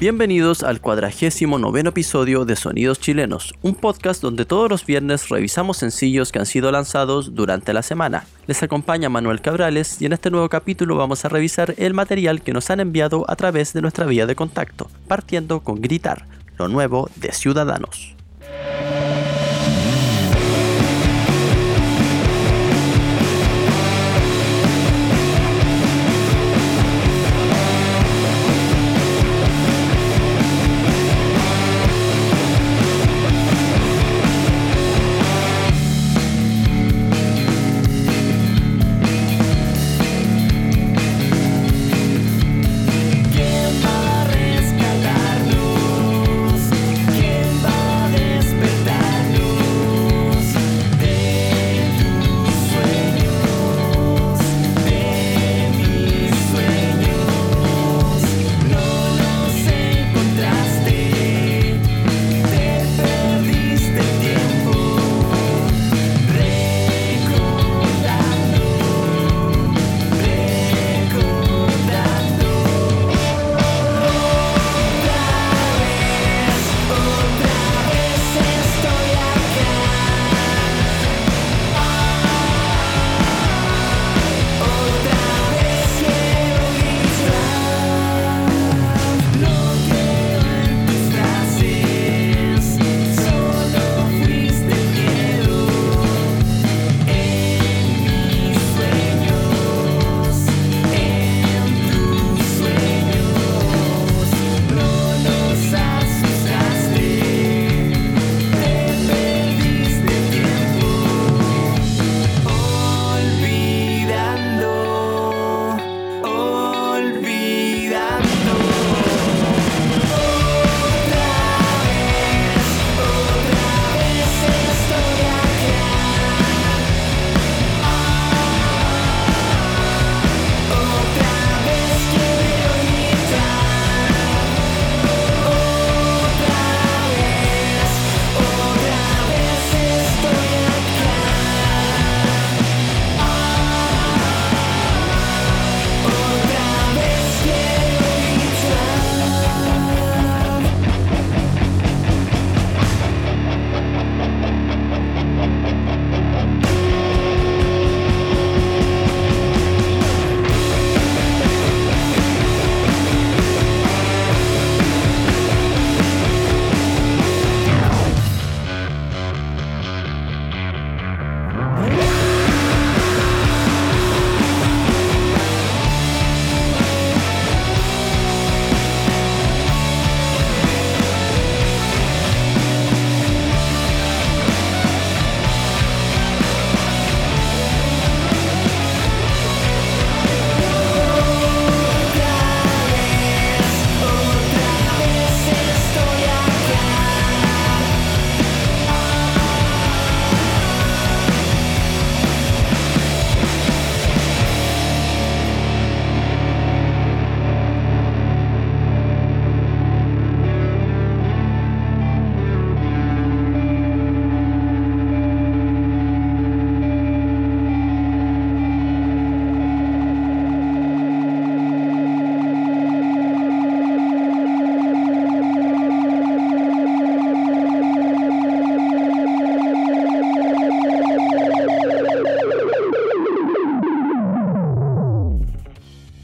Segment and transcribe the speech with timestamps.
[0.00, 5.76] Bienvenidos al cuadragésimo noveno episodio de Sonidos Chilenos, un podcast donde todos los viernes revisamos
[5.76, 8.24] sencillos que han sido lanzados durante la semana.
[8.46, 12.54] Les acompaña Manuel Cabrales y en este nuevo capítulo vamos a revisar el material que
[12.54, 16.24] nos han enviado a través de nuestra vía de contacto, partiendo con Gritar,
[16.56, 18.16] lo nuevo de Ciudadanos.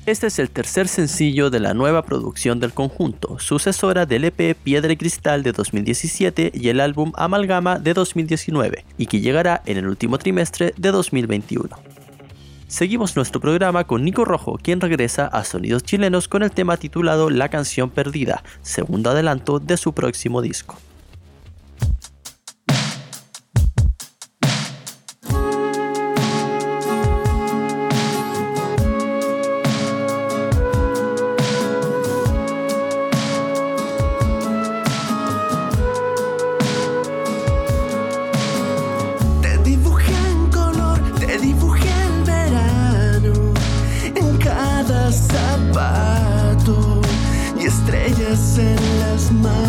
[0.07, 4.93] Este es el tercer sencillo de la nueva producción del conjunto, sucesora del EP Piedra
[4.93, 9.89] y Cristal de 2017 y el álbum Amalgama de 2019, y que llegará en el
[9.89, 11.77] último trimestre de 2021.
[12.69, 17.29] Seguimos nuestro programa con Nico Rojo, quien regresa a Sonidos Chilenos con el tema titulado
[17.29, 20.77] La canción perdida, segundo adelanto de su próximo disco.
[49.33, 49.66] Y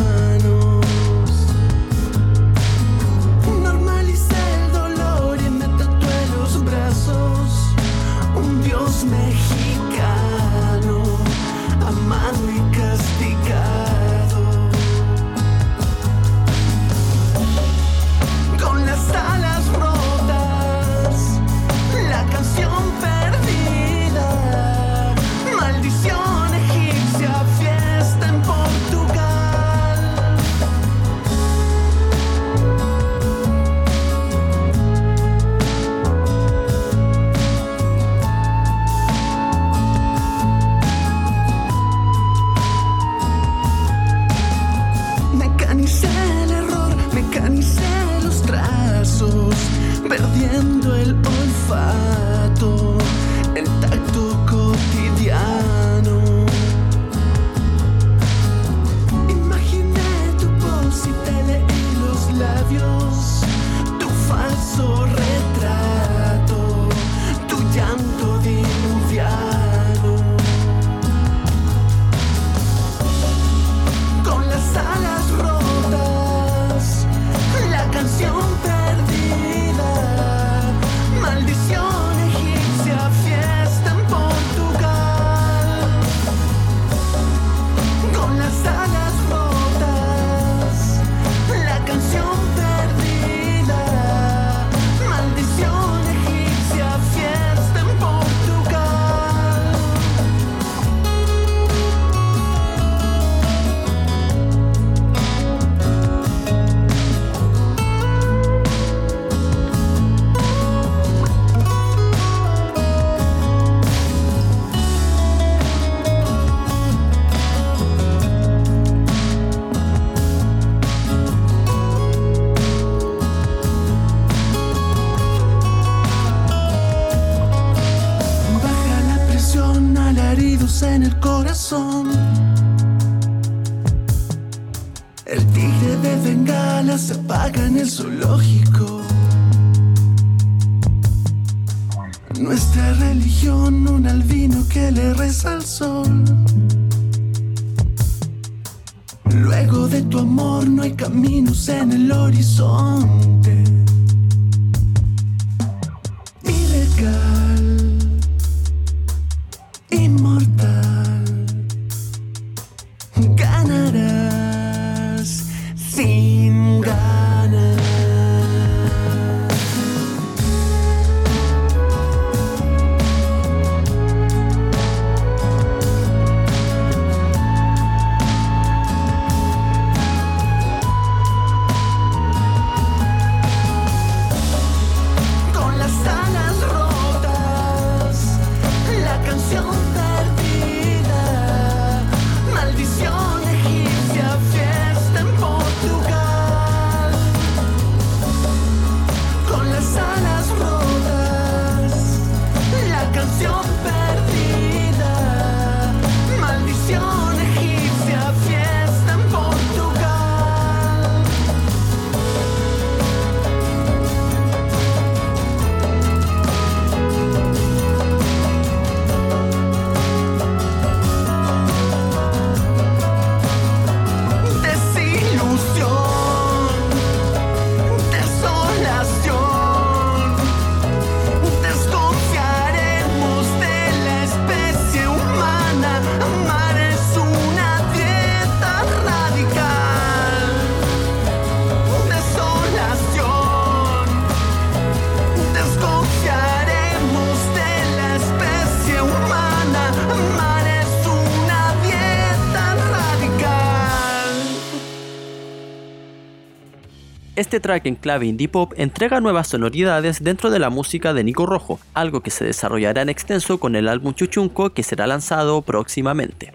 [257.38, 261.46] Este track en clave indie pop entrega nuevas sonoridades dentro de la música de Nico
[261.46, 266.52] Rojo, algo que se desarrollará en extenso con el álbum Chuchunco que será lanzado próximamente.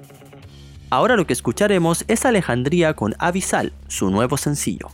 [0.90, 4.88] Ahora lo que escucharemos es Alejandría con Avisal, su nuevo sencillo.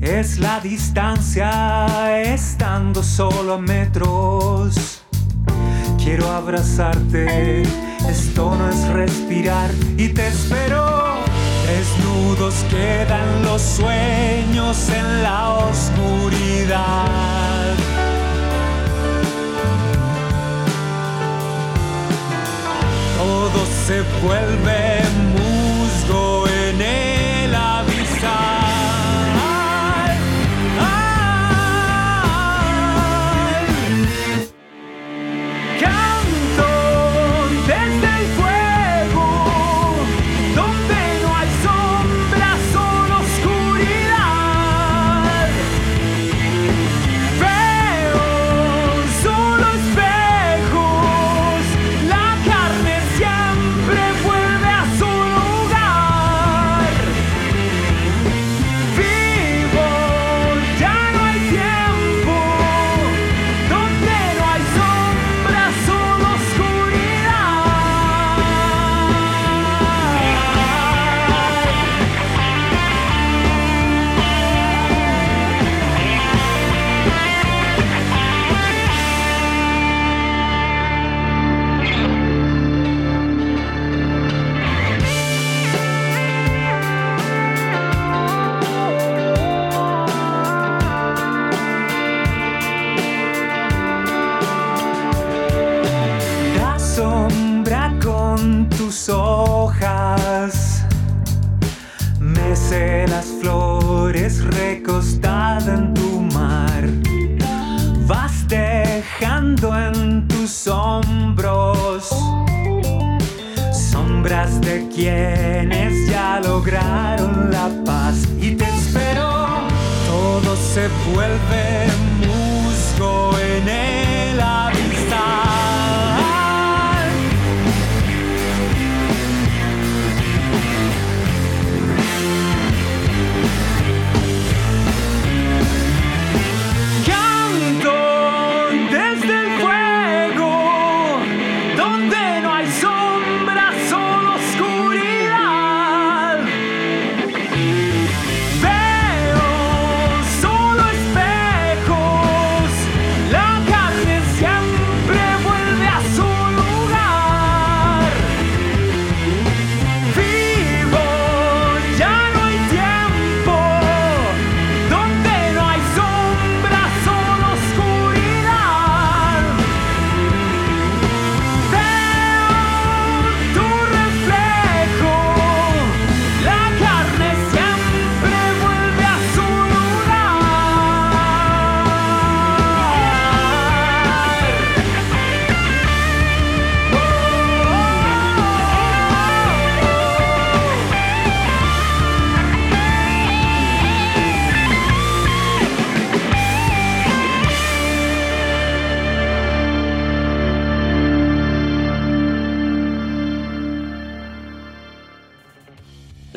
[0.00, 5.02] Es la distancia estando solo a metros.
[6.02, 7.62] Quiero abrazarte,
[8.08, 11.16] esto no es respirar y te espero.
[11.66, 17.26] Desnudos quedan los sueños en la oscuridad.
[23.16, 25.25] todo se vuelve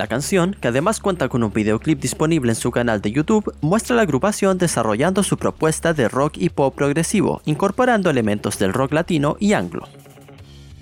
[0.10, 3.98] canción, que además cuenta con un videoclip disponible en su canal de YouTube, muestra a
[3.98, 9.38] la agrupación desarrollando su propuesta de rock y pop progresivo, incorporando elementos del rock latino
[9.40, 9.88] y anglo.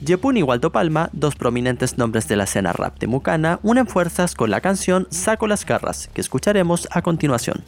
[0.01, 4.33] Yepun y Waldo Palma, dos prominentes nombres de la escena rap de Mucana, unen fuerzas
[4.33, 7.63] con la canción Saco las garras, que escucharemos a continuación.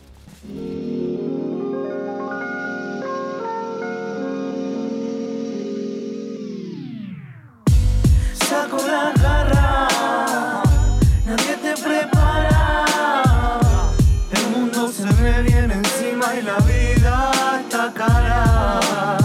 [14.99, 19.17] Se me viene encima y la vida está cara.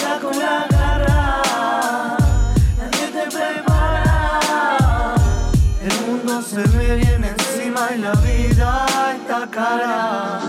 [0.00, 1.42] Saco la garra,
[2.78, 5.14] nadie te prepara.
[5.82, 8.86] El mundo se me viene encima y la vida
[9.18, 10.40] está cara.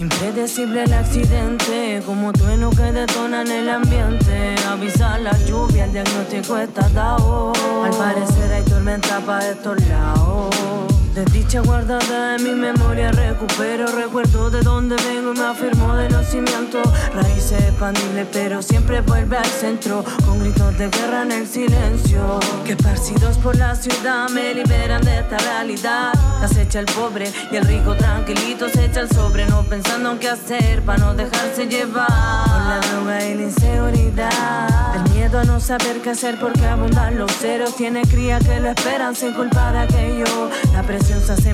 [0.00, 4.56] Impredecible el accidente, como trueno que detona en el ambiente.
[4.68, 7.52] Avisa la lluvia, el diagnóstico está dado.
[7.84, 10.89] Al parecer hay tormenta para estos lados.
[11.14, 16.80] Desdicha guardada en mi memoria recupero Recuerdo de dónde vengo me afirmo de nacimiento.
[17.12, 22.38] Raíces expandibles pero siempre vuelve al centro Con gritos de guerra en el silencio.
[22.64, 26.12] Que esparcidos por la ciudad me liberan de esta realidad.
[26.42, 30.28] Acecha el pobre y el rico tranquilito se echa el sobre No pensando en qué
[30.28, 32.06] hacer para no dejarse llevar.
[32.06, 37.18] Por la droga y la inseguridad El miedo a no saber qué hacer porque abundan
[37.18, 37.74] los ceros.
[37.74, 40.50] Tiene cría que lo esperan sin culpa de aquello.
[40.72, 40.79] La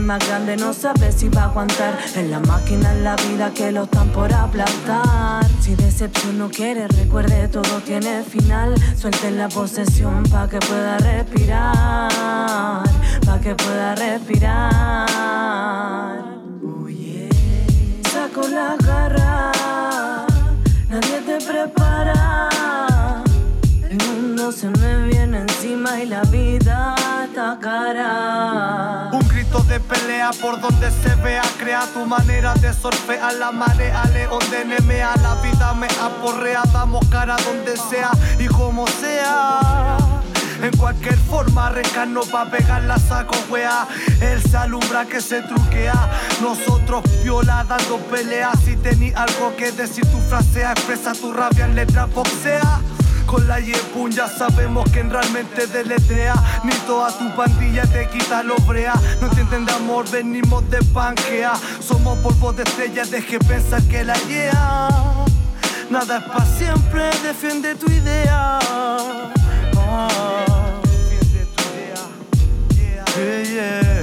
[0.07, 3.83] más grande, no sabe si va a aguantar En la máquina la vida que lo
[3.85, 10.49] están por aplastar Si decepción no quiere, recuerde todo tiene final Suelte la posesión pa'
[10.49, 12.85] que pueda respirar
[13.27, 15.07] Pa' que pueda respirar
[16.89, 17.29] yeah.
[18.09, 19.53] Saco la garra,
[20.89, 22.49] nadie te prepara.
[23.91, 26.95] El mundo se me viene encima y la vida
[27.25, 29.11] está cara.
[29.65, 34.65] De pelea por donde se vea Crea tu manera de sorfear la marea León de
[34.65, 39.97] Nemea, la vida me aporrea Damos cara donde sea y como sea
[40.63, 43.87] en cualquier forma, rescano pa' pegarla saco wea.
[44.23, 46.11] Él se alumbra que se truquea.
[46.41, 48.53] Nosotros viola dando pelea.
[48.65, 50.73] Si tení algo que decir, tu frasea.
[50.73, 52.81] Expresa tu rabia en letra boxea.
[53.27, 58.57] Con la Yepun ya sabemos que realmente deletrea Ni toda tu pandilla te quita lo
[58.57, 58.95] brea.
[59.21, 64.15] No entienden de amor, venimos de Pangea Somos polvo de estrella, deje pensar que la
[64.29, 65.25] yeah
[65.91, 68.59] Nada es para siempre, defiende tu idea.
[69.77, 70.81] Ah,
[73.17, 73.45] idea.
[73.45, 73.96] Yeah,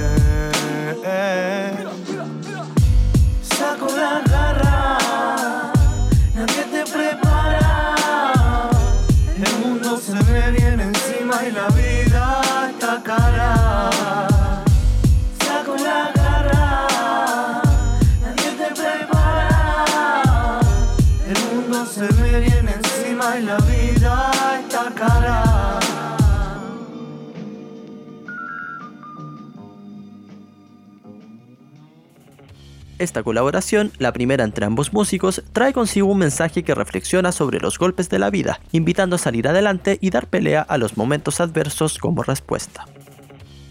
[32.98, 37.76] Esta colaboración, la primera entre ambos músicos, trae consigo un mensaje que reflexiona sobre los
[37.76, 41.98] golpes de la vida, invitando a salir adelante y dar pelea a los momentos adversos
[41.98, 42.86] como respuesta.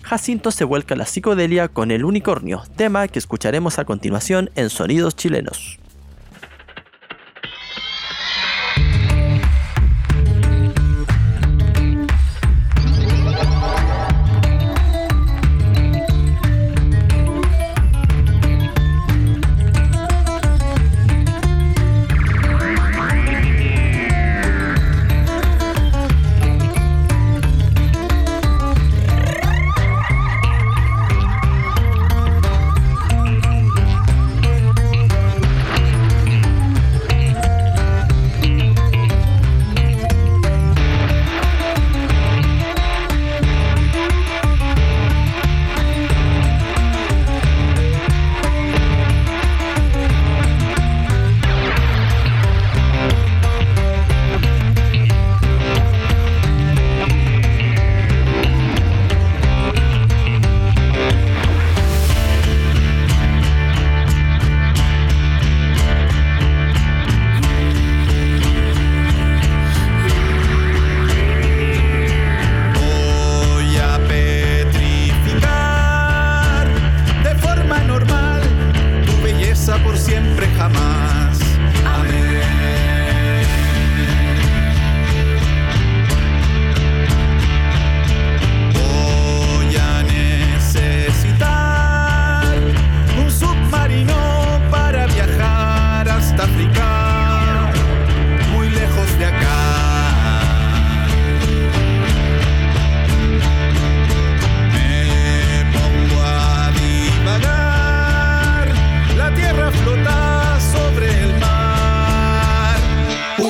[0.01, 4.69] Jacinto se vuelca a la psicodelia con El Unicornio, tema que escucharemos a continuación en
[4.69, 5.79] Sonidos Chilenos.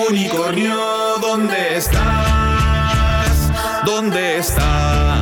[0.10, 3.52] unicornio, ¿dónde estás?
[3.86, 5.13] ¿Dónde estás?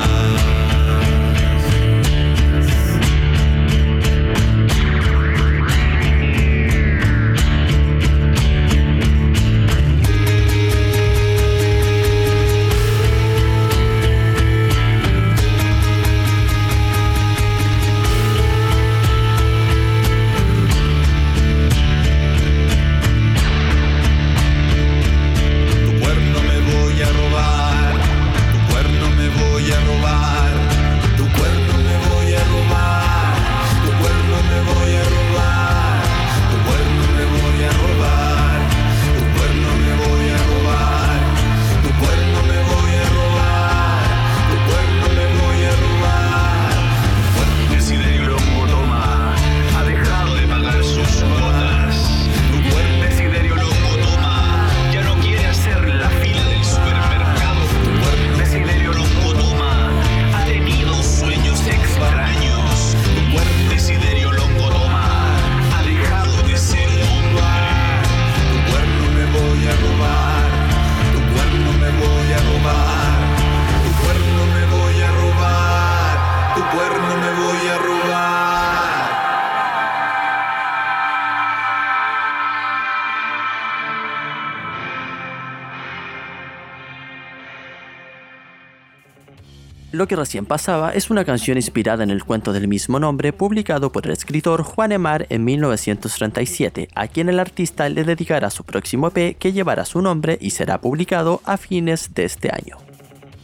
[90.02, 93.92] Lo que recién pasaba es una canción inspirada en el cuento del mismo nombre publicado
[93.92, 99.10] por el escritor Juan Emar en 1937, a quien el artista le dedicará su próximo
[99.14, 102.78] EP que llevará su nombre y será publicado a fines de este año.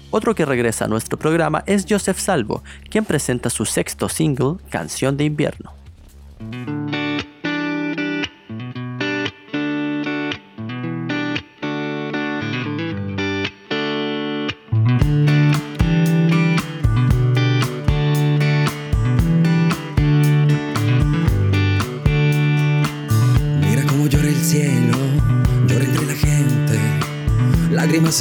[0.09, 5.15] Otro que regresa a nuestro programa es Joseph Salvo, quien presenta su sexto single, Canción
[5.15, 5.73] de Invierno.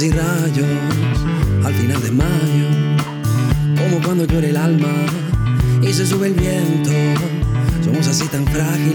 [0.01, 0.67] Y rayos
[1.65, 2.69] al final de mayo,
[3.75, 4.93] como cuando llora el alma
[5.81, 6.91] y se sube el viento.
[7.83, 8.86] Somos así tan frágiles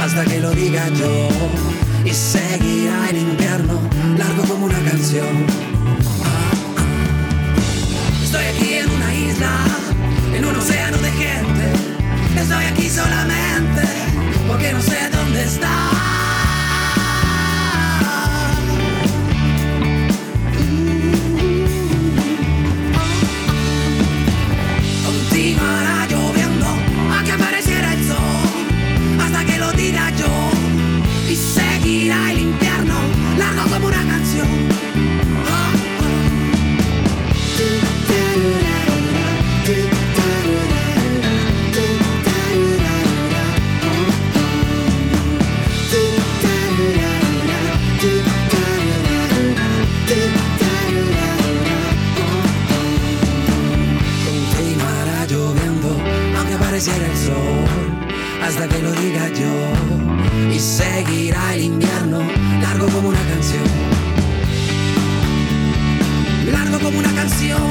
[0.00, 1.28] hasta que lo diga yo.
[2.04, 3.80] Y seguirá el invierno,
[4.16, 5.46] largo como una canción.
[8.22, 9.52] Estoy aquí en una isla,
[10.34, 11.72] en un océano de gente.
[12.40, 13.82] Estoy aquí solamente
[14.46, 16.27] porque no sé dónde está.
[58.42, 60.52] Hasta que lo diga yo.
[60.54, 62.20] Y seguirá el invierno
[62.62, 63.64] largo como una canción.
[66.52, 67.62] Largo como una canción.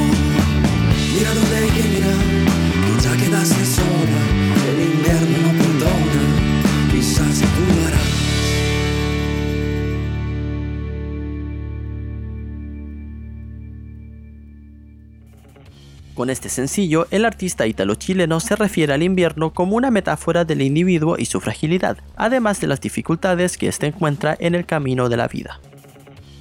[1.13, 2.57] Mira donde hay que mirar.
[3.03, 5.66] Ya quedaste sola el invierno no perdona
[16.17, 21.15] Con este sencillo, el artista italo-chileno se refiere al invierno como una metáfora del individuo
[21.19, 25.27] y su fragilidad, además de las dificultades que éste encuentra en el camino de la
[25.27, 25.61] vida.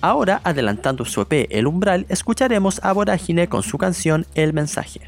[0.00, 5.02] Ahora, adelantando su EP El Umbral, escucharemos a Vorágine con su canción El Mensaje.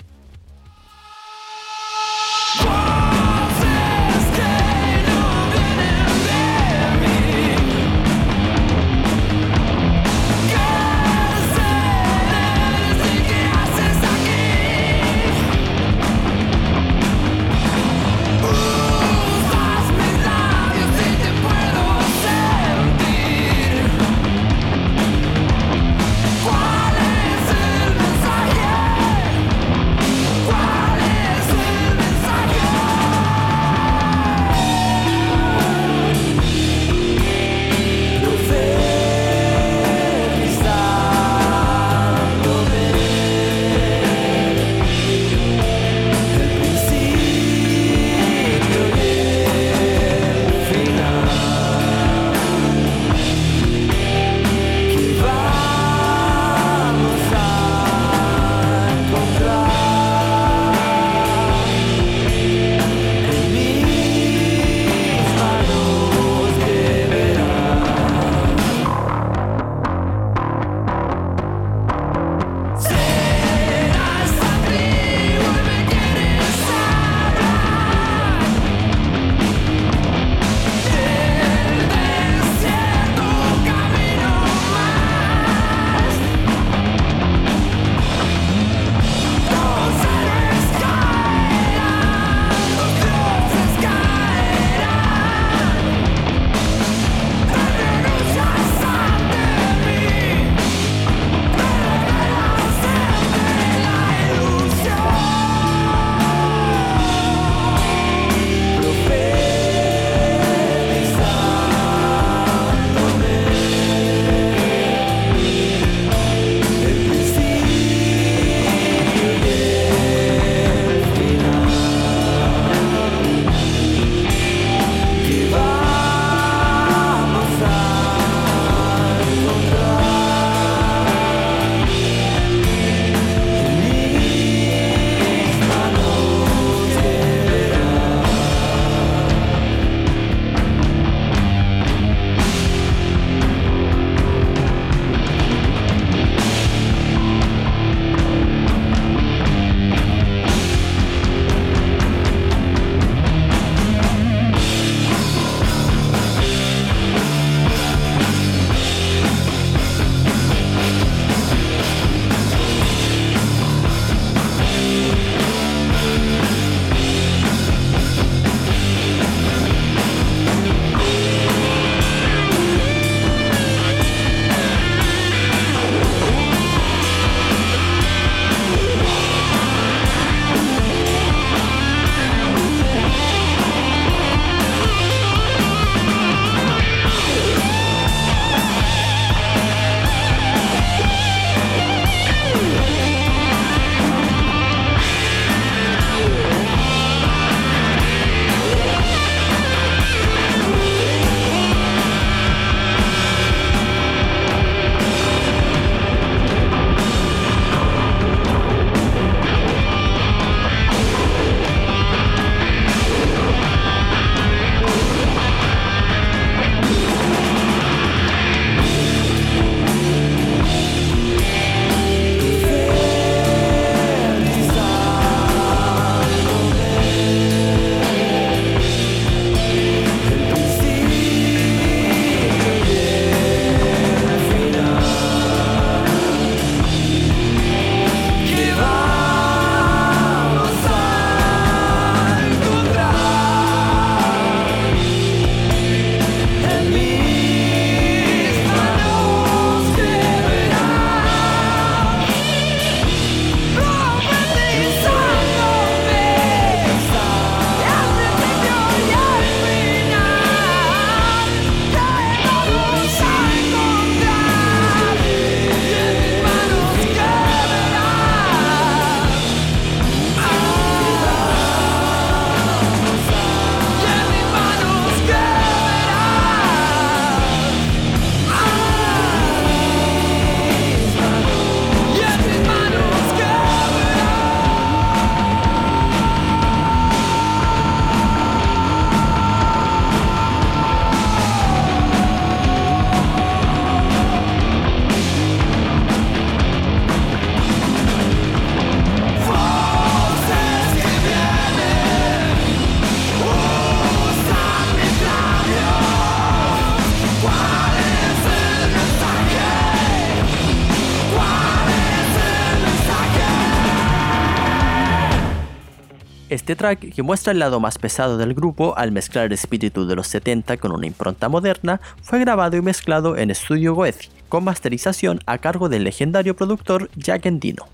[316.49, 320.17] Este track, que muestra el lado más pesado del grupo al mezclar el espíritu de
[320.17, 325.41] los 70 con una impronta moderna, fue grabado y mezclado en Estudio Goethe, con masterización
[325.45, 327.87] a cargo del legendario productor Jack Endino.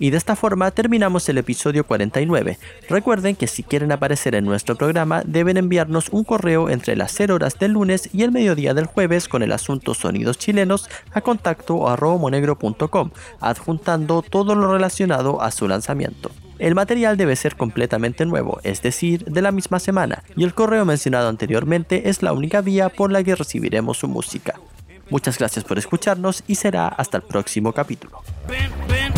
[0.00, 2.58] Y de esta forma terminamos el episodio 49.
[2.88, 7.36] Recuerden que si quieren aparecer en nuestro programa deben enviarnos un correo entre las 0
[7.36, 11.76] horas del lunes y el mediodía del jueves con el asunto Sonidos Chilenos a contacto
[12.18, 16.32] monegro.com, adjuntando todo lo relacionado a su lanzamiento.
[16.60, 20.84] El material debe ser completamente nuevo, es decir, de la misma semana, y el correo
[20.84, 24.60] mencionado anteriormente es la única vía por la que recibiremos su música.
[25.08, 28.20] Muchas gracias por escucharnos y será hasta el próximo capítulo.
[28.46, 29.10] Ven, ven,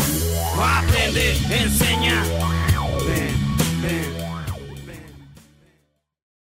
[0.57, 2.23] aprende, enseña,